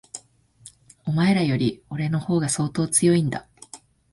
[1.05, 3.47] お前らより、俺の方が相当強いんだ。